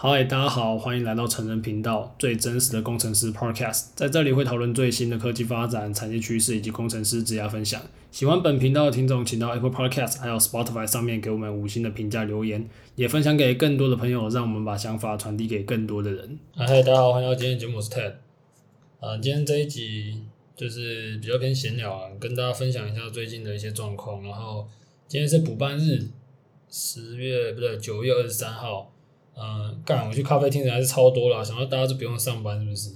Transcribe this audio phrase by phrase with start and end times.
[0.00, 7.82] 嗨，大家好，欢迎来到成人频道，最真实的工程师 Podcast，在这里会讨论最新的科技发展、产业趋势以及工程师职业分享。
[8.12, 16.38] 喜欢本频道的听众，请到 Apple Podcast 还有 Spotify 上面给我们五星的评价留言，也分享给更多的朋友，让我们把想法传递给更多的人。
[16.54, 18.12] 嗨，大家好，欢迎来到今天的节目，我是 Ted。
[19.00, 20.22] 啊，今天这一集
[20.54, 24.22] 就是比较偏闲聊啊，跟大家分享一下最近的一些状况。
[24.22, 24.68] 然后
[25.08, 26.06] 今天是补班日，
[26.70, 28.92] 十月不对，九月二十三号。
[29.40, 30.08] 嗯，干！
[30.08, 32.90] 我去咖啡厅人还是超多了，想到大家就不用上班，是不是？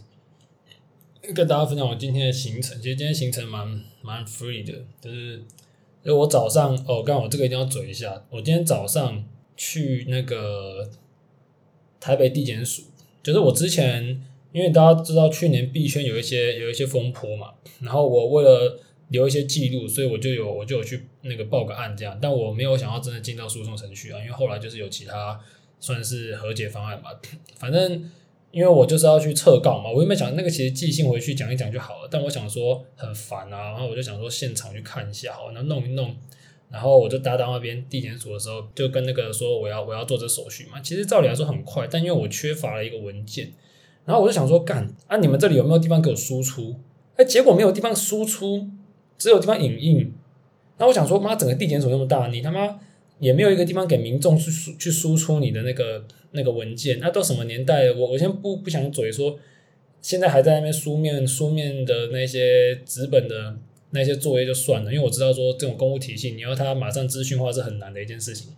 [1.33, 5.37] 跟大家分享我今天的行程，其实今天行程蛮蛮 free 的，就是
[6.03, 7.17] 因为我早上哦，干！
[7.17, 9.25] 我这个一定要嘴一下，我今天早上
[9.57, 10.91] 去那个
[12.01, 12.83] 台北地检署，
[13.23, 18.81] 就是我之前因为大家知道去年币圈有一些有一些风波嘛，然后我为了
[19.11, 25.41] 留一些记录，所以我就有我就有去那个报个案这样，但我没有想要真的进到诉讼程序啊，因为后来就是有其他。
[25.83, 27.11] 算是和解方案吧，
[27.57, 28.09] 反正
[28.53, 36.15] 因为我就是要去撤告嘛，我原本想那个其实寄信回去讲一讲就好了，但我想说很烦啊，然后我就想说现场去看一下，好，那弄一弄，
[36.71, 43.53] 然后我就搭到那边地检署的时候，就跟那个说我要我要做这手续嘛，其实照理来说很快，但因为我缺乏了一个文件，
[44.05, 46.77] 然后我就想说干啊，你们这里有没有地方给我输出？
[47.17, 48.69] 哎，结果没有地方输出，
[49.19, 50.13] 只有地方影印，
[50.79, 52.79] 那我想说妈，整个地检署那么大，你他妈。
[53.23, 57.95] 也没有一个地方给民众去输去输出你的那个那个文件，那都什么年代了？
[57.95, 59.39] 我我先不不想嘴说，
[60.01, 63.57] 现在还在那边书面书面的那些纸本的
[63.91, 68.49] 那些作业就算了，因为我知道说这种公务体系，你要他马上资讯化是很难的一件事情。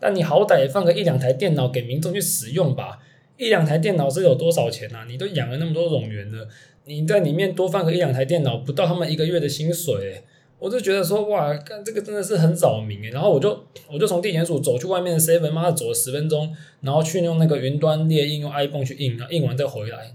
[0.00, 2.98] 但你好歹放个一两台电脑给民众去使用吧，
[3.36, 5.06] 一两台电脑是有多少钱啊？
[5.08, 6.48] 你都养了那么多冗员了，
[6.86, 10.22] 你在里面多放个一两台电脑，不到他们一个月的薪水。
[10.62, 20.14] 我就觉得说哇，干这个真的是很扰民诶，然后我就我就从地检署走去外面的 seven，妈的走了十分钟，然后去用那个云端列印，用 iPhone 去印，然后印完再回来。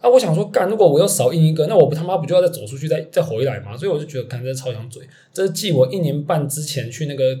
[0.00, 3.76] 啊，我想说干，如果我要少印一个，那我不他妈不就要再走出去再再回来吗？
[3.76, 5.08] 所以我就觉得看真的超想嘴。
[5.32, 7.38] 这是继我一年半之前去那个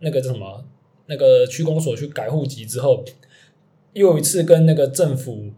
[0.00, 0.62] 那个叫什么
[1.06, 3.02] 那个区公所去改户籍之后，
[3.94, 5.50] 又一次跟那个政府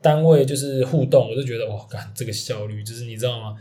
[0.00, 3.56] 单位就是互动，我就觉得哇，干这个效率就是你知道吗？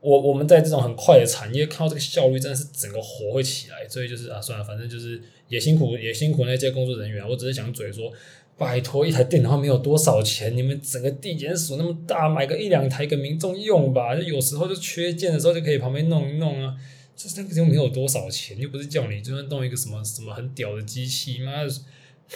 [0.00, 7.28] 我我们在这种很快的产业看到这个效率真的是整个火会起来，所以就是啊，算了，反正就是也辛苦也辛苦那些工作人员。
[7.28, 8.12] 我只是想嘴说，
[8.56, 14.14] 拜托一台电脑没有多少钱，你们整个地检署那么大，买个一两台给民众用吧。
[14.14, 16.76] 就有时候就缺件的时候就可以旁边弄一弄啊。
[17.16, 21.70] 这那个又没有多少钱，又不是叫你就算弄一个什么什么很屌的机器，妈的，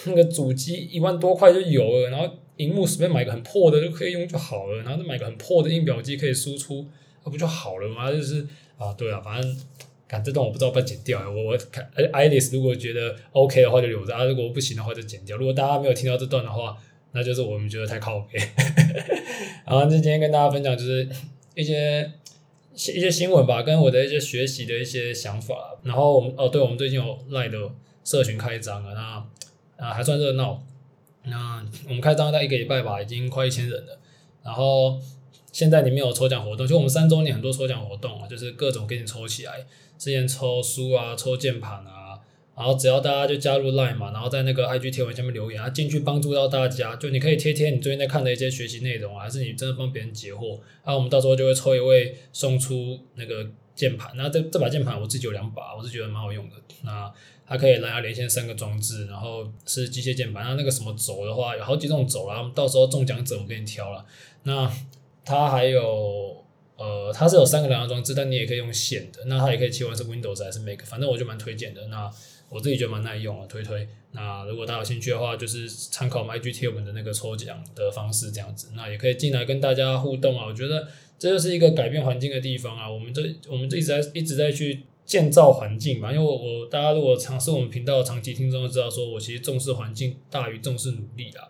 [0.07, 6.89] 那个主机一万多块就有了，然后荧幕随便买个很破的就可以用就好了，然后再买个很破的印表机可以输出。
[7.25, 8.11] 那不就好了吗？
[8.11, 8.47] 就是
[8.77, 9.57] 啊，对啊，反正，
[10.09, 11.21] 看这段我不知道要不剪掉。
[11.31, 15.37] 我我看，哎，Alice 如果觉得 OK 的话就留着啊，如果不行的话就剪掉。
[15.37, 16.77] 如果大家没有听到这段的话，
[17.13, 18.47] 那就是我们觉得太靠边。
[19.65, 21.09] 然后就今天跟大家分享就是
[21.55, 22.11] 一些
[22.75, 25.79] 一些新闻吧，跟我的一些学习的一些想法。
[25.85, 27.59] 然后我们哦，对，我们最近有赖的
[28.05, 30.63] 社群开张了，那啊还算热闹。
[31.25, 33.99] 那我们开张在一个礼拜吧，已经快一千人了。
[34.43, 34.99] 然后。
[35.53, 39.67] 现在里面有抽奖活动，就我们三周年很多抽奖活动啊，就是各种给你抽起来，
[39.99, 42.19] 之前抽书啊，抽键盘啊，
[42.57, 57.13] 然后只要大家就加入 Line 嘛，然后在那个 IG 贴文下面留言，啊，进去帮助到大家，就你可以贴贴你最近在看的一些学习内容啊，还是你真的帮别人解惑，然后我们到时候就会抽一位送出那个键盘，那这这把键盘我自己有两把，我是觉得蛮好用的，那
[57.47, 64.07] 它可以蓝牙连线三个装置，然后是机械键盘，那那个什么轴的话有好几种轴啦，到时候中奖者我给你挑了，
[64.45, 64.73] 那。
[65.25, 66.45] 它还有，
[66.77, 69.25] 呃，它是有三个蓝牙装置，但你也可以用线的。
[69.27, 71.87] 那它也可以切换是 Windows 还是 Mac，反正我就蛮推荐的。
[71.89, 72.11] 那
[72.49, 73.89] 我自己觉得蛮耐用啊，推推。
[74.11, 78.69] 那如果大家有兴趣的话，就是参考我们 IG 贴我们的那个抽奖的方式这样子。
[78.75, 80.47] 那也可以进来跟大家互动啊。
[80.47, 80.87] 我觉得
[81.19, 82.91] 这就是一个改变环境的地方啊。
[82.91, 86.13] 我们这我们这一直在一直在去建造环境嘛。
[86.13, 91.49] 因为我我大家如果尝试我们频道长期听众都知道，说我其实重视环境大于重视努力啦。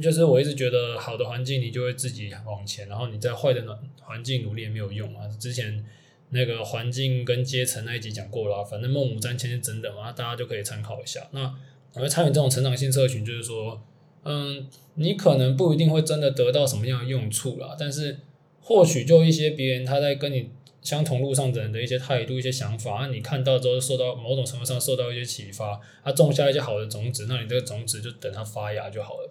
[0.00, 5.26] 就是我一直觉得好的环境你就会自己往前，然后你在坏的环境努力也没有用啊。
[5.38, 5.84] 之前
[6.30, 11.26] 那个环境跟阶层那一集讲过了，反正孟母三迁是真的嘛，大家就可以参考一下。
[11.32, 11.54] 那
[11.94, 13.82] 我会参与这种成长性社群，就是说，
[14.24, 18.18] 嗯，你可能不一定会真的得到什么样的用处啦，但是
[18.60, 20.50] 或许就一些别人他在跟你
[20.82, 29.30] 相同路上的人的一些态度、一些想法，啊你看到之后受到某种程度上受到一些启发，他种下一些好的种子，那你这个种子就等它发芽就好了。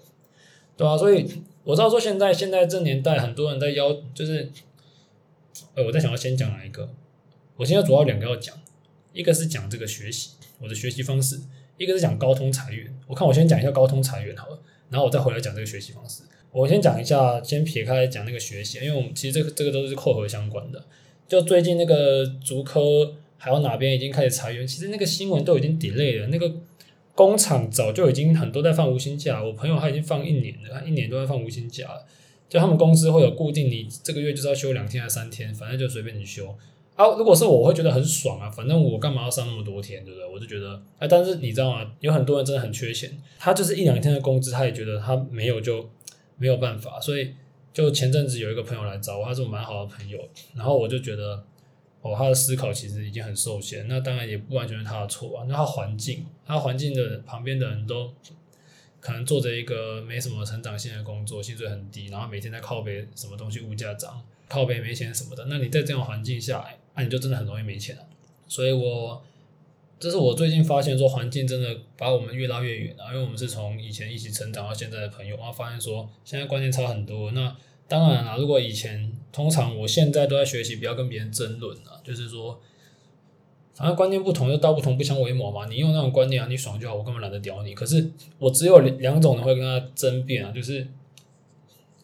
[0.76, 1.26] 对啊，所以
[1.64, 4.50] 我知道说现在现在这年代很多人在邀，就是，
[5.76, 6.90] 呃，我在想要先讲哪一个？
[7.58, 8.56] 我现在主要两个要讲，
[9.14, 11.40] 一个是讲这个学习，我的学习方式，
[11.78, 12.94] 一个是讲高通裁员。
[13.08, 14.60] 我看我先讲一下高通裁员好了。
[14.90, 16.22] 然后我再回来讲这个学习方式。
[16.52, 20.84] 我先讲一下，先撇开讲那个学习，因为我们其实这个这个都是扣合相关的。
[21.28, 26.52] 就最近那个竹科还有哪边已经开始裁员，其实那个新闻都已经 delay 了，那个
[27.16, 32.06] 工厂早就已经很多在放无薪假，我朋友他已经放一年了，他一年都在放无薪假了。
[32.50, 36.56] 就他们公司会有固定，你这个月就是要休两天还是三天，反正就随便你休。
[36.96, 40.30] 啊，如果是我，我会觉得很爽啊，反正我干嘛要上那么多天，对不对？
[40.30, 41.92] 我就觉得，哎，但是你知道吗？
[42.00, 45.90] 有很多人真的很缺钱，他就是一两天的工资，他也觉得他没有就
[46.38, 47.00] 没有办法。
[47.00, 47.34] 所以，
[47.74, 50.20] 就前阵子有一个朋友来找我，他是我蛮好的朋友，
[50.54, 51.44] 然后我就觉得，
[52.04, 53.88] 哦，他的思考其实已经很受限。
[53.88, 58.14] 那当然也不完全是他的错啊，那他环境，他环境的旁边的人都
[59.00, 65.46] 可能做着一个没什么成长性的工作，薪水很低，然后每天在靠北什么东西物价涨，靠北没钱什么的。
[65.46, 68.06] 那你在这种环境下来，那、你就真的很容易没钱了，
[68.48, 69.24] 所以我
[69.98, 77.32] 这是我最近发现说，环境真的把我们越拉越远了，因为我们是从以前一起成长到现在的朋友，然后发现说现在观念差很多。
[77.32, 77.56] 那
[77.88, 82.60] 当然了，如果以前通常我现在都在学习，不要跟别人争论了，就是说，
[83.74, 85.66] 反正观念不同就道不同不相为谋嘛。
[85.68, 87.74] 你用那种观念啊，你爽就好，我根本懒得屌你。
[87.74, 90.88] 可是我只有两种人会跟他争辩啊，就是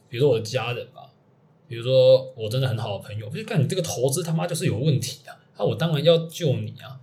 [0.08, 1.06] 比如说我的家人吧。
[1.68, 5.38] 比如说，我真的很好的朋友，我就看你这个投资他妈就是有问题啊！
[5.56, 6.98] 那我当然要救你啊！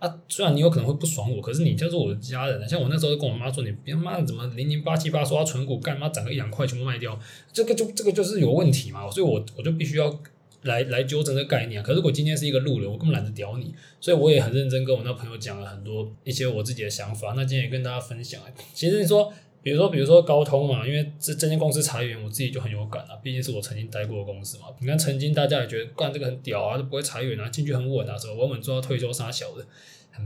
[0.00, 2.68] 啊，虽然你有可能会不爽我，可是你叫做我的家人。
[2.68, 7.16] 像我那时候跟我妈说，你别妈怎么零零八七八说要存股干嘛涨个一两块全部卖掉，
[7.52, 9.08] 这个就这个就是有问题嘛！
[9.08, 10.10] 所以我我就必须要
[10.62, 11.82] 来来纠正这个概念。
[11.82, 17.34] 可是我今天是一个路人，我根本懒得屌你，所以我也很认真跟我那朋友讲了很多一些我自己的想法。
[17.36, 18.40] 那今天也跟大家分享。
[18.74, 19.32] 其实你说。
[19.60, 23.16] 比如说，比如说高通嘛，因为这这间公司裁员，我自己就很有感啊。
[23.22, 24.66] 毕竟是我曾经待过的公司嘛。
[24.80, 29.66] 你看，曾经大家也觉得干这个很屌啊，都不会裁员啊，进去很稳啊，什么稳稳做到退休啥小的，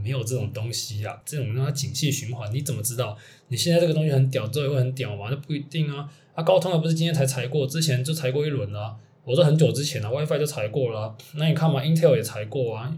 [0.01, 1.19] 没有这种东西啊。
[1.25, 5.27] 这种让它景气循环，你怎么知道你现在这个东西很屌，之后也会很屌嘛？
[5.29, 6.07] 那不一定啊。
[6.35, 8.95] 啊，高通又不是今天才裁过，之前就裁过一轮了啊。
[9.25, 11.15] 我说很久之前了，WiFi 就裁过了。
[11.35, 12.93] 那你看嘛，Intel 也裁过啊。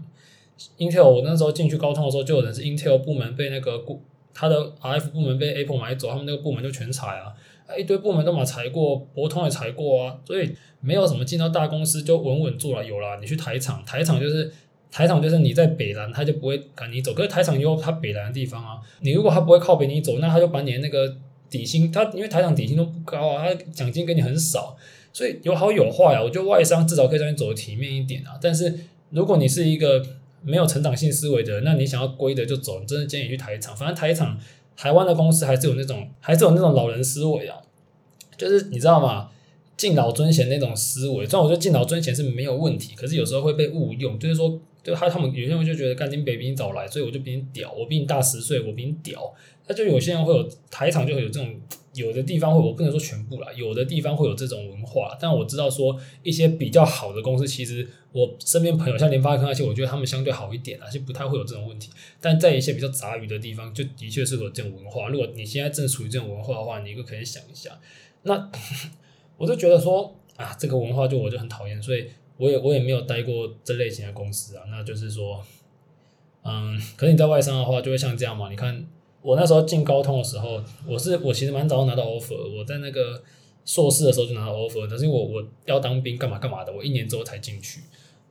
[0.78, 3.84] Intel 我那时候进去高通的时候，就有人是 Intel 部门被那个
[4.34, 7.32] 他的 RF 部门被 Apple 买走，他们那个部门就全裁啊，
[7.78, 12.84] 一堆部门都嘛裁过，博通也裁过啊，所以没有什么进到大公司就稳稳做了。
[12.84, 14.52] 有啦，你去台厂，台厂就是
[14.90, 17.14] 台厂就是你在北南，他就不会赶你走。
[17.14, 21.16] 可是台厂有他北南的地方啊，你如果他不会靠北你走，那他就把你的那个
[21.48, 24.76] 底薪，他因为台厂底薪都不高啊，他奖金给你很少，
[25.16, 26.22] 所以有好有坏啊。
[26.22, 28.80] 我觉得外商至少可以让你走得体面一点啊，但是
[29.10, 30.04] 如果你是一个。
[30.42, 33.76] 没有成长性思维的，那你想要归的就走，你真的建议去台厂。
[33.76, 34.38] 反正台厂，
[34.76, 37.56] 台湾的公司还是有那种，还是有那种老人思维啊，
[38.36, 39.30] 就是你知道吗？
[39.76, 41.26] 敬老尊贤那种思维。
[41.26, 49.34] 虽然我觉得敬老尊贤是没有问题，可是有时候会被误用，就是说，就他他们有些人就觉得干金北比你早来，所以我就比你屌，我比你大十岁，我比你屌。
[49.66, 51.52] 那就有些人会有台场就会有这种。
[51.96, 61.90] 有的地方会，我不能说全部啦，有的地方会有这种文化，但我知道说一些比较好的公司，其实我身边朋友像联发科那些，我觉得他们相对好一点啊，就不太会有这种问题。
[62.20, 65.08] 但在一些比较杂鱼的地方，就的确是有这种文化。
[65.08, 67.78] 如果你现在正处于这种文化的话，你就可以想一下。
[68.22, 68.50] 那
[69.38, 72.06] 我就觉得说啊，这个文化就我就很讨厌，所以
[72.36, 74.64] 我也我也没有待过这类型的公司啊。
[74.70, 75.42] 那就是说，
[76.44, 78.50] 嗯，可是你在外商的话，就会像这样嘛？
[78.50, 78.86] 你看。
[79.26, 83.20] 我那时候进高通的时候，我是我其实蛮早拿到 offer，我在那个
[83.64, 87.80] 硕士的时候就拿到 offer，但是我我要当兵干嘛干嘛的，我一年之后才进去。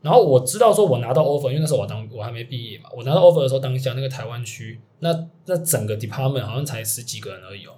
[0.02, 7.74] 然后我知道说我拿到 offer，因为那时候我当我还没毕业嘛，我拿到 offer 的时候，当下那个台湾区，那那整个 department 好像才十几个人而已哦。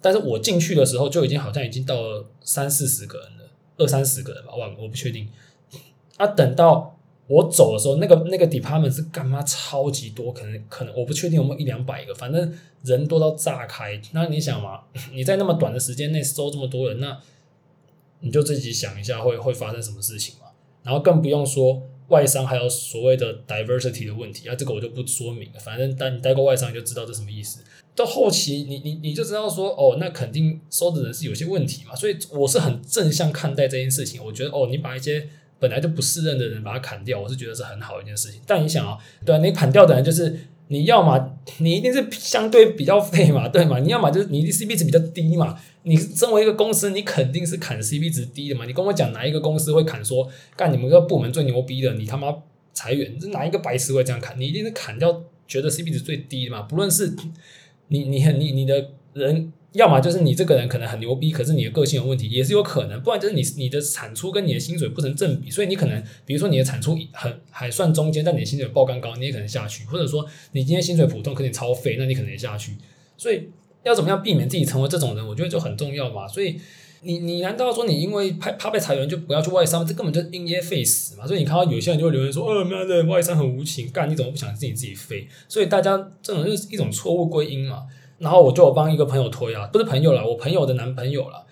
[0.00, 3.44] 但是我进去的时候就已经好像已经到了三四十个人了，
[3.76, 5.28] 二三十个人吧，我我不确定。
[6.16, 6.97] 啊，等到。
[7.28, 14.00] 我走的时候，那个那个 department 是干嘛超级多，可能可能我不确定有没有一两百个，反正人多到炸开。
[14.12, 14.80] 那你想嘛，
[15.12, 17.18] 你在那么短的时间内收这么多人，那
[18.20, 20.46] 你就自己想一下会会发生什么事情嘛。
[20.82, 25.60] 然后更不用说外商还有所谓的 diversity 的问题啊，这个我就不说明了。
[25.60, 27.62] 反正待你待过外商你就知道这什么意思。
[27.94, 31.94] 到后期你你你就知道说哦，那肯定收的人是有些问题嘛。
[31.94, 34.24] 所以我是很正向看待这件事情。
[34.24, 38.40] 我觉得哦，你把一些本来就不适任的人把他砍掉，我是觉得是很好一件事情。
[38.46, 40.38] 但你想啊、对啊，你砍掉的人就是
[40.68, 43.78] 你要嘛，你一定是相对比较废嘛，对嘛？
[43.78, 45.58] 你要嘛就是你的 CP 值比较低嘛。
[45.82, 48.66] 你身为一个公司，你肯定是砍 CP 值低的嘛。
[48.66, 52.34] 你跟我讲哪一个公司会砍说干你们个部门最牛逼的，你他妈
[52.72, 54.38] 裁员，这哪一个白痴会这样砍？
[54.38, 56.62] 你一定是砍掉觉得 CP 值最低的嘛。
[56.62, 57.14] 不论是
[57.88, 59.52] 你你你你，你的人。
[59.78, 72.72] 要么就是你这个人可能很牛逼，可是你的个性有问题，也是有可能；不然就是你你的产出跟你的薪水不成正比，所以你可能，比如说你的产出很还算中间，但你的薪水爆干高，你也可能下去；或者说你今天薪水普通，可是你超废，那你可能也下去。
[73.16, 73.50] 所以
[73.84, 76.26] 要怎么样避免自己成为这种人，我觉得就很重要嘛。
[76.26, 76.58] 所以
[77.02, 79.86] 你你难道说你因为怕怕被裁员就不要去外商？
[79.86, 81.24] 这根本就因噎废食嘛。
[81.24, 87.84] 所以你看到有些人就会留言说：“哦，妈的，外商很无情，干你怎么不想自己自己飞？”所以大家这种就是一种错误归因嘛。
[88.18, 91.44] 然后我就帮一个朋友推啊，不是朋友了，我朋友的男朋友了，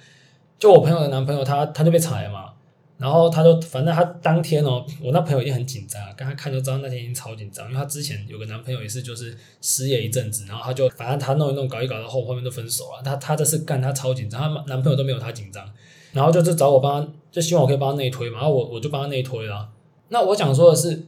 [0.58, 2.52] 就我朋友的男朋友他，他就被裁嘛。
[2.99, 13.02] 然后他就，反正他当天哦，我那朋友已经很紧张，刚才看就知道那天已经超紧张，因为他之前有个男朋友也是就是失业一阵子，然后他就反正他弄一弄搞一搞到后后面就分手了。
[13.04, 15.70] 他他这次干他超紧张，他男朋友都没有他紧张，
[16.12, 19.68] 然后就是找我帮他，就希望我可以帮他内推嘛，然后我我就帮他内推了。
[20.08, 21.04] 那我想说的是，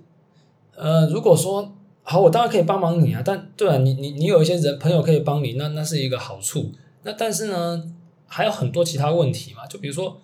[0.77, 1.73] 呃，如果说
[2.11, 6.73] 好，我当然可以帮忙你啊，但对啊，你你你有一些人朋友可以帮你，那那是一个好处。
[7.03, 7.85] 那但是呢，
[8.27, 10.21] 还有很多其他问题嘛，就比如说。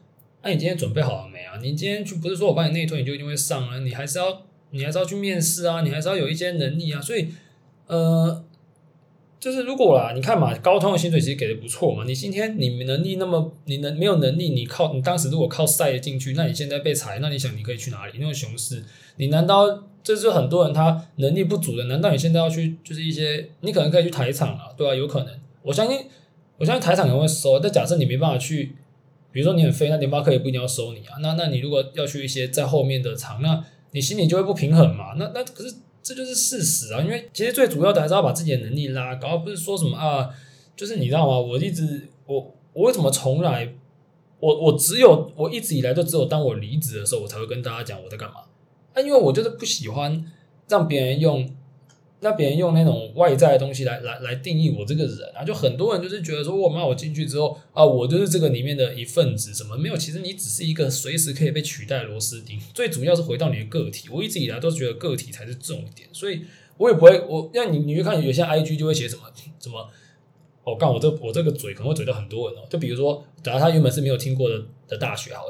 [0.47, 1.59] 那、啊、你今天准备好了没啊？
[1.63, 3.79] 你今天去不是说我帮你内推你就一定会上啊？
[3.79, 5.81] 你还是要你还是要去面试啊？
[5.81, 7.01] 你还是要有一些能力啊？
[7.01, 7.29] 所以，
[7.87, 8.45] 呃，
[9.41, 12.05] 就是如果啦，你看嘛，高通的薪水其实给的不错嘛。
[12.07, 18.13] 你今天你能力那么，你能没有能力，你靠你当时如果靠赛进去，那你现在被裁，那你想你可以去哪里？
[18.17, 18.85] 那种熊市，
[19.17, 21.85] 你难道这是很多人他能力不足的？
[21.85, 24.97] 难道你现在要去就是一些你可能可以去台厂啊，对吧、啊？
[24.97, 26.07] 有可能，我相信
[26.59, 28.77] 我相信台厂可能会收，但假设你没办法去。
[29.33, 31.19] 比如说你很废，那联发科也不一定要收你啊。
[31.21, 35.15] 那那你如果要去一些在后面的厂，那你心里就会不平衡嘛。
[35.17, 37.03] 那那可是这就是事实啊。
[37.03, 40.31] 因为其实最主要的还是要把自己的能力拉高，不是说什么啊，
[40.77, 41.37] 就是你知道吗？
[41.37, 43.75] 我一直我我为什么从来
[44.39, 48.37] 我我只有我一直以来都只有当我离职的时候，我才会跟大家讲我在干嘛。
[48.95, 50.25] 啊，因为我就是不喜欢
[50.69, 51.55] 让别人用。
[52.21, 59.97] 那别人用那种外在的东西来来来定义我这个人啊，就很多人就是觉得说，我妈我进去之后啊，我就是这个里面的一份子，什么没有？
[59.99, 62.59] 其实你只是一个随时可以被取代的螺丝钉。
[62.73, 66.41] 最主要是回到你的个体，我一直以来都觉得个体才是重点，所以
[66.79, 69.25] 我也不会，我让你你去看有些 IG 就会写什么
[69.61, 69.87] 什么，
[70.63, 75.45] 哦，干我这我这个嘴可能会嘴到很多人哦，就比如说，假如他原本是没有听过的的大学好，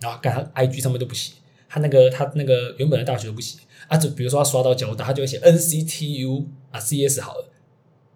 [0.00, 1.34] 然后干他 IG 上面都不写，
[1.76, 3.58] 他那个他那个原本的大学都不写。
[3.88, 7.44] 啊，就比如说他刷到交大，他就会写 NCTU 啊，CS 好了，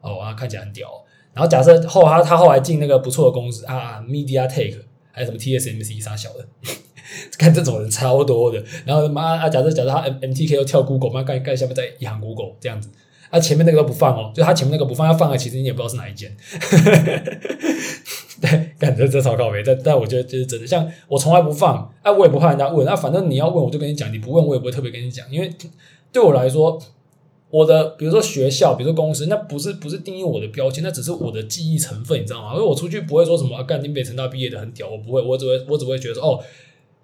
[0.01, 0.89] 哦啊，看起来很屌，
[1.33, 6.49] 然后假设后他他后来进那个不错的公司啊，Media Take 还有什么 TSMC 啥小的，
[7.39, 8.65] 看这种人超多的。
[8.85, 12.89] 然后妈啊，假设假设他 MTK 又跳 Google，妈干干下面再一行 Google 这样子，
[13.29, 16.37] 啊前面那个都不放哦，就他前面那个不放，要放的其实你也不知道是哪一间。
[18.41, 25.51] 对，感觉这超靠北，但但我觉得这是真的，像我从来不放，哎、我也不怕人家问，那、反正你要问我就跟你讲，你不问我也不会特别跟你讲，因为
[26.11, 26.81] 对我来说，
[27.51, 32.55] 我的比如说学校，比如说公司，那不是不是定义我的标签，那只是我的记忆成分，你知道吗？
[32.55, 36.41] 因为我出去不会说什么啊，干丁北成大毕业的很屌，我不会，我只会我只会觉得说哦。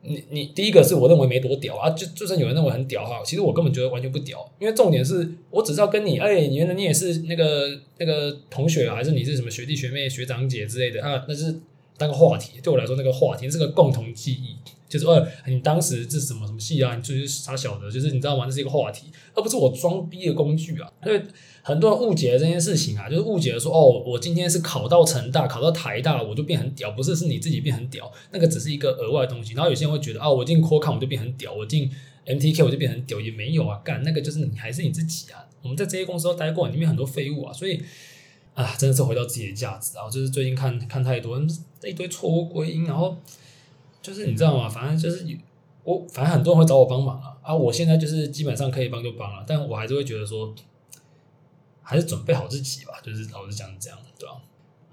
[0.03, 11.25] 你你第一个是我认为没多屌啊，就就算有人认为很屌哈，其实我根本觉得完全不屌，因为重点是我只知道跟你，哎，原来你也是那个那个同学啊，还是你是什么学弟学妹学长姐之类的啊？
[11.29, 11.61] 那是
[11.99, 14.57] 当个话题，对我来说那个话题是个共同记忆。
[14.89, 16.95] 就是呃，你当时是什么什么系啊？
[16.95, 18.47] 你就是啥小的，就是你知道吗？
[18.47, 20.89] 这是一个话题，而不是我装逼的工具啊。
[21.05, 21.21] 因为
[21.63, 29.55] 很多人误解了这件事情啊，就是误解了说，哦，我今天是考到成大，考到台大，我就变很屌，不是，是你自己变很屌，那个只是一个额外的东西。
[29.55, 31.91] 然后有些人会觉得，啊，我进 Qualcomm 我就变很屌，我进
[32.25, 35.45] MTK 我就变很屌，也没有啊，干那个就是你还是你自己啊。
[35.63, 37.83] 我们在这些公司都待过，里面很多废物啊，所以
[38.57, 40.11] 啊，真的是回到自己的价值啊。
[40.11, 41.41] 就是最近看看太多
[41.85, 43.17] 一堆错误归因，然后。
[44.03, 44.69] 就是你知道吗？
[44.69, 45.27] 反正就是
[45.83, 47.53] 我，反正很多人会找我帮忙啊啊！
[47.53, 50.55] 我现在就是基本上可以帮就帮了，但我还是会觉得说，
[51.83, 52.93] 还是准备好自己吧。
[53.03, 54.37] 就是老实讲这样，对吧？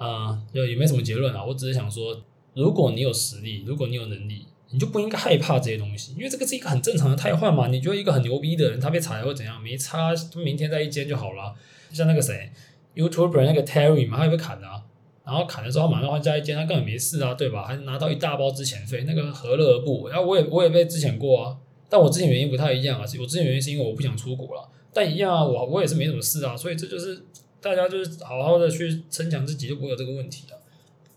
[0.04, 1.46] 啊，就也没什么结论啊。
[1.46, 2.24] 我只是想说，
[2.56, 7.68] 如果你有实力，如果你有能力，你就不应该害怕这些东西，因为这个是一个很正常的汰换嘛。
[7.68, 9.62] 你觉得一个很牛逼的人，他被裁会怎样？
[9.62, 11.54] 没差，他明天再一间就好了。
[11.92, 12.52] 像那个谁
[12.96, 14.84] ，YouTuber 那个 Terry 嘛，他也被砍了啊。
[15.26, 17.64] 然后砍的时候，马上换下一间，他根本没事啊，对吧？
[17.64, 20.12] 还拿到一大包之前费，那个何乐而不为？
[20.12, 21.58] 然后我也我也被之前过啊，
[21.88, 27.22] 但我之前原因不太一样啊，我之前原因是因为我不想出国了，但一样啊，我我也是没什么事啊，所以这就是
[27.62, 30.58] 大家就是好好的去增强自己，就不会有这个问题了。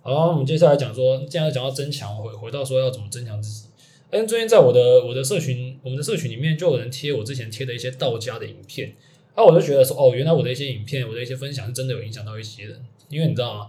[0.02, 3.66] 好，我们接下来讲说，既然讲到增强，回回到说要怎么增强自己。
[4.12, 8.95] 哎，最近在我的我的社群，我们的社群里面就有人贴我之前贴的一些道家的影片，
[9.37, 13.69] 那，我就觉得说，哦，原来我的一些影片，我的一些分享是真的有影响到一些人，因为你知道吗？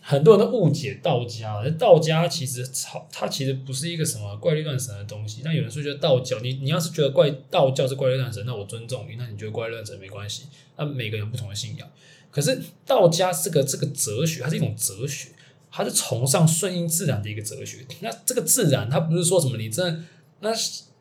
[0.00, 5.42] 很多人都误解道家，道家其实超，它其实不是一个什么怪力乱神的东西。
[5.44, 9.16] 但有人说觉得道教，你你要是觉得怪道教是怪力乱神，那我尊重你。
[9.16, 10.44] 那你觉得怪力乱神没关系。
[10.76, 11.86] 那每个人不同的信仰，
[12.30, 15.28] 可是道家是个这个哲学，它是一种哲学，
[15.70, 17.84] 它是崇尚顺应自然的一个哲学。
[18.00, 20.00] 那这个自然，它不是说什么你真的，
[20.40, 20.50] 那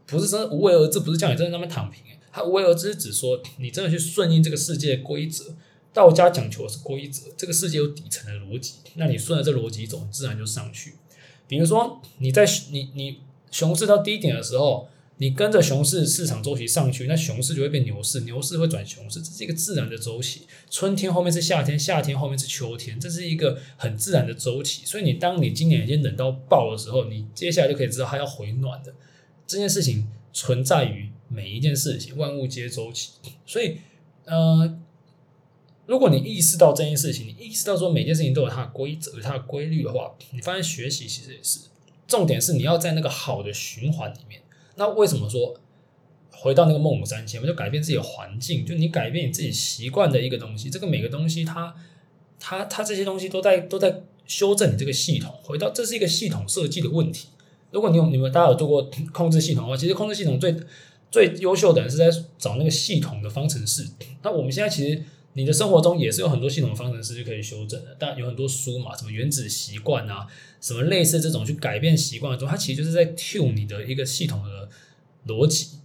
[0.05, 2.01] 不是真的无为而治，不是叫你真的那么躺平。
[2.33, 5.55] 它无为而治是指说你真的去顺应这个世界的规则。
[5.93, 10.95] 道家讲求的是规则，这个世界有底层的逻辑，那你顺着这逻辑走，自然就上去。
[11.47, 13.19] 比如说你在你你
[13.51, 20.47] 熊市到低点的时候，你跟着熊市市场周期上去，那熊市就会变牛市，牛市会转熊市，这是一个自然的周期。
[20.71, 24.83] 春天后面是夏天，夏天后面是秋天，这是一个很自然的周期。
[24.83, 28.95] 所以你当你今年已经冷到爆的时候，你接下来就可以知道它要回暖的。
[29.45, 33.13] 这件事情存在于每一件事情，万物皆周期。
[33.45, 33.77] 所以，
[34.25, 34.79] 呃。
[35.85, 41.59] 如果你意识到这件事情，你意识到说每件事情都有它的规则、有它的规律的话，你发现学习其实也是
[42.07, 44.41] 重点，是你要在那个好的循环里面。
[44.77, 45.59] 那为什么说
[46.31, 51.75] 回到那个孟母三迁，我就改变自己的环境，就你改变你自己习惯的一个东西，这个每个东西它
[52.39, 55.35] 它它这些东西都在都在修正你这个系统。
[55.43, 57.27] 回到这是一个系统设计的问题。
[57.71, 60.55] 如果你有你们大家有做过控制系统的话，其实控制系统最
[61.13, 63.88] 最优秀的人是在找那个系统的方程式。
[64.24, 65.03] 那我们现在其实。
[65.36, 70.27] 你的生活中也是有很多系统的方程式就可以修正的，但有很多书嘛，什么原子习惯啊，
[70.62, 74.70] 什么类似这种去改变习惯的时候，它其实就是在 tune 你的一个系统的
[75.25, 75.79] 逻辑。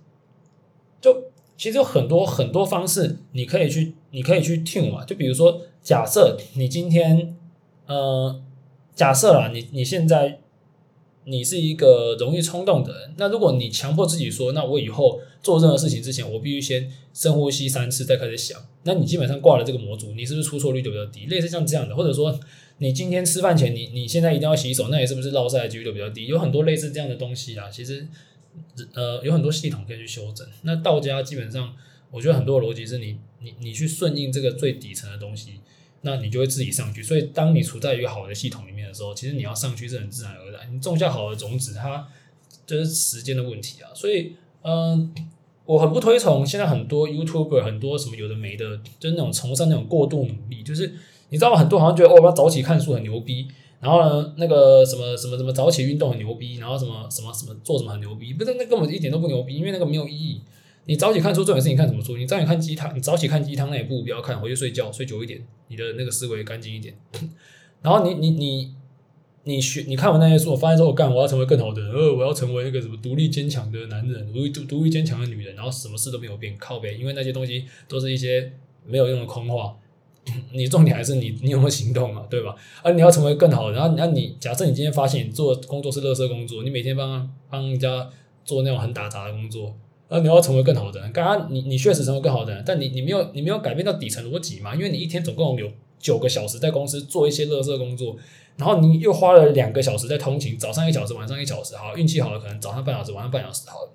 [1.00, 5.02] 就其实有很多很多方式，你可以去，你可以去 tune 嘛。
[5.06, 7.34] 就比如说，假设你今天，
[7.86, 8.42] 呃，
[8.94, 10.40] 假设啦，你你现在。
[11.28, 21.26] 你是一个容易冲动的人，那如果你强迫自己说，那我以后做任何事情之前，我必须先深呼吸三次，再开始想，那你基本上挂了这个模组，你是不是出错率就比较低？
[21.26, 22.40] 类似像这样的，或者说
[22.78, 26.26] 你今天吃饭前，你你现在一定要洗手，那你是不是落赛的几率就比较低？
[26.26, 28.08] 有很多类似这样的东西啊，其实
[28.94, 30.46] 呃有很多系统可以去修正。
[30.62, 31.74] 那道家基本上，
[32.10, 35.60] 我觉得很多逻辑是你你你去顺应这个最底层的东西。
[36.08, 40.74] 那你就会自己上去，所以当你处在一个好的系统里面的时候，其实你要上去是很自然而然。
[40.74, 42.08] 你种下好的种子，它
[42.66, 43.90] 就是时间的问题啊。
[43.94, 45.14] 所以，嗯、
[45.66, 50.62] 我很不推崇现在很多 YouTuber，很多什么有的没的，就是那种崇尚那种过度努力。
[50.62, 50.94] 就是
[51.28, 51.58] 你知道吗？
[51.58, 53.46] 很多好像觉得哦，我要早起看书很牛逼，
[53.80, 60.40] 然后呢，那个什么什么什么早起运动很牛逼，然后什么什么什么做什么很牛逼，不是那根本一点都不牛逼，因为那个没有意义。
[60.86, 62.16] 你早起看书，重点是你看什么书？
[62.16, 66.94] 你早起看鸡汤，你早起看鸡汤，那也不不要看，回去睡觉，睡久一点，你的那个思维干净一点。
[67.82, 68.74] 然后你你你
[69.44, 78.52] 你学，你看完那些书，我发现说，我干，我要成为更好的人，呃，我要成为那个什么独立坚强的男人，独独独立坚强的女人，然后什么事都没有变，靠北，因为那些东西都是一些
[78.84, 79.76] 没有用的空话。
[80.52, 82.54] 你重点还是你你有没有行动啊，对吧？
[82.82, 88.10] 而、啊、你要成为更好的，然后那你假设你今天发现你做工作是垃圾工作，你每天帮帮人家
[88.44, 89.74] 做那种很打杂的工作。
[90.08, 94.74] 而你要成为更好的人，刚刚你你确实成为更好的人，但你你没有你没有改变到底层逻辑嘛？
[94.74, 98.16] 因为你一天总共有九个小时在公司做一些垃圾工作，
[98.56, 103.90] 然后你又花了两个小时在通勤，早上一小时，晚上一小时，好，运气好了可能早上半小时，晚上半小时，好了，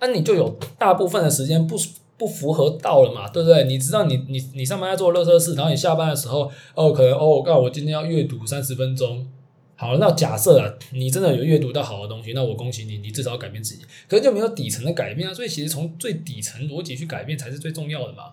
[0.00, 1.76] 那你就有大部分的时间不
[2.16, 3.28] 不符合道了嘛？
[3.28, 3.64] 对不对？
[3.64, 9.26] 你知道你你你上班要做垃圾事，然后你下班的时候哦，可能哦，我告诉我今天要阅读三十分钟。
[9.76, 13.84] 好，那假设啊，你真的有阅读到好的东西，那我恭喜你，你至少改变自己。
[14.08, 18.30] 可是就没有底层的改变啊，所以其实从最底层逻辑去改变才是最重要的嘛。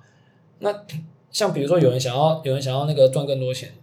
[0.60, 0.86] 那
[1.32, 3.73] 像比如说，有人想要，有人想要那个赚更多钱，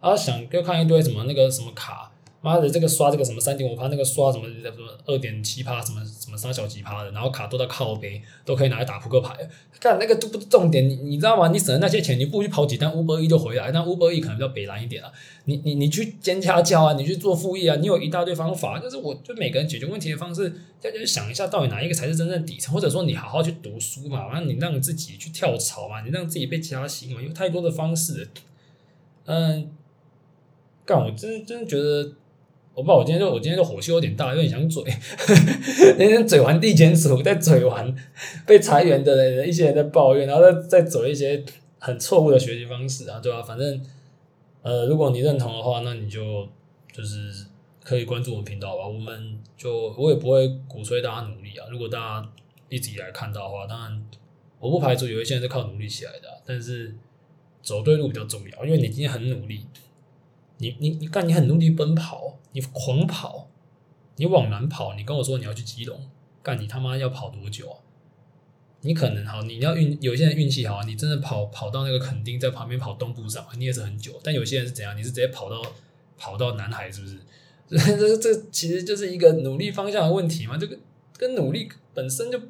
[0.00, 2.05] 啊想又看一堆什么那个什么卡。
[2.46, 9.36] 妈的，这个刷这个什么三点五趴，那个刷什么什么二点七趴，什么什么三小几趴的，然后卡都在靠背，都可以拿来打扑克牌。
[9.80, 11.48] 看那个都不是重点，你你知道吗？
[11.48, 13.72] 你省了那些钱，你不如去跑几单 Uber E 就回来。
[13.72, 15.10] 但 Uber E 可能比较北蓝一点啊。
[15.46, 18.78] 你你你去兼家教啊，你去做副业啊，你有一大堆方法。
[18.78, 20.48] 就是我就每个人解决问题的方式，
[20.80, 22.72] 大家就想一下，到底哪一个才是真正底层？
[22.72, 28.28] 或者说你好好去读书嘛，然后你让自己去跳槽嘛，你让自己被加薪嘛，有太多的方式。
[29.24, 29.70] 嗯，
[30.84, 32.12] 干我真真觉得。
[32.76, 34.84] 我不知道，我今天就我今天就火气有点大，有点想嘴。
[35.96, 37.96] 那天嘴完地检署，在嘴完
[38.46, 41.42] 被裁员的人，一些人在抱怨，然后再再走一些
[41.78, 43.42] 很错误的学习方式啊，对吧？
[43.42, 43.80] 反正
[44.60, 46.46] 呃，如果你认同的话，那你就
[46.92, 47.46] 就是
[47.82, 48.86] 可以关注我们频道吧。
[48.86, 51.64] 我们就我也不会鼓吹大家努力啊。
[51.70, 52.30] 如果大家
[52.68, 54.06] 一直以来看到的话，当然
[54.60, 56.94] 我不排除有一些人是靠努力起来的，但是
[57.62, 59.64] 走对路比较重要，因为你今天很努力。
[60.58, 63.48] 你你你干，你很努力奔跑，你狂跑，
[64.16, 66.08] 你往南跑，你跟我说你要去基隆，
[66.42, 67.78] 干你他妈要跑多久啊？
[68.82, 74.20] 你可能好，你要运，有些人运气好，你真的跑跑到那个垦丁，在旁边跑东部上，你也是很久。
[74.22, 74.96] 但有些人是怎样？
[74.96, 75.60] 你是直接跑到
[76.16, 77.18] 跑到南海，是不是？
[77.68, 80.56] 这这这其实就是一个努力方向的问题嘛。
[80.56, 80.78] 这个
[81.16, 82.40] 跟努力本身就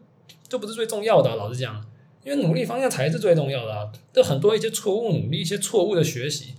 [0.46, 1.84] 就不是最重要的啊，老实讲，
[2.22, 3.90] 因为努力方向才是最重要的啊。
[4.12, 6.54] 就很多一些错误努力，一些错误的学习。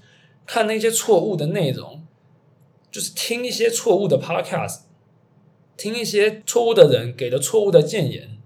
[0.48, 2.04] 看那些错误的内容，
[2.90, 4.80] 就是听一些错误的 podcast，
[5.76, 8.38] 听一些错误的人给的错误的建言，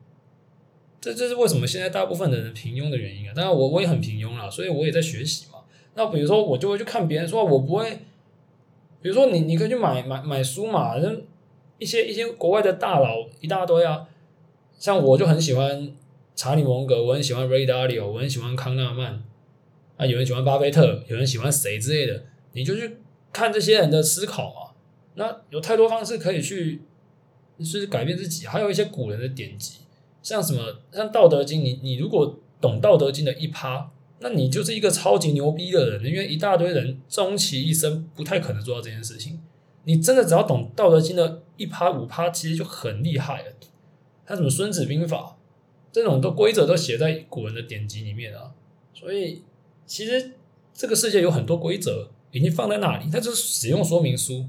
[0.99, 3.33] 这这是为什么现在大部分的人平庸的原因啊。
[3.33, 5.59] 当然我我也很平庸啦，所以我也在学习嘛。
[5.93, 7.99] 那比如说我就会去看别人说，我不会。
[9.01, 11.25] 比如说你你可以去买买买书嘛，人
[11.79, 14.07] 一些一些国外的大佬一大堆啊。
[14.77, 15.91] 像我就很喜欢
[16.35, 19.23] 查理蒙格，我很喜欢 Ray Dalio，我很喜欢康纳曼。
[20.01, 22.97] 啊，有人喜欢巴菲特，有人喜欢谁之类的，你就去
[23.31, 24.71] 看这些人的思考嘛。
[25.13, 26.81] 那有太多方式可以去，
[27.59, 28.47] 就是改变自己。
[28.47, 29.81] 还有一些古人的典籍，
[30.23, 36.03] 像什么像《道德经》，你你如果懂《道德经》的一趴，那你就是一个超级牛逼的人。
[36.03, 39.39] 因为一大堆人终其一生不太可能做到这件事情。
[39.83, 43.53] 你真的只要懂《道德经》的一趴五趴，其实就很厉害了。
[44.25, 45.17] 他什么《孙子兵法》
[45.91, 48.53] 这种都规则都写在古人的典籍里面啊。
[48.93, 49.43] 所以
[49.85, 50.33] 其实
[50.73, 54.45] 这个世界有很多规则已经放在那里，它就是使用说明书。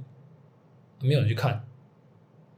[1.04, 1.66] 没有人去看，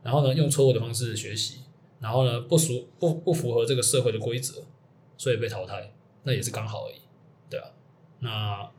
[0.02, 1.60] 然后呢，用错误的方式学习，
[1.98, 4.62] 然后呢，不熟不不符合这个社会的规则，
[5.16, 6.96] 所以被淘汰，那也是刚好而已，
[7.48, 7.70] 对啊。
[8.18, 8.70] 那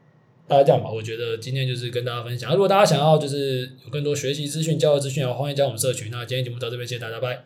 [0.47, 2.51] 大概这样吧，我觉得今天就是跟大家分享。
[2.51, 6.11] 如果大家想要就是有更多学习资讯、教育资讯，欢迎加我们社群。
[6.11, 7.43] 那今天节目到这边，谢谢大家，拜。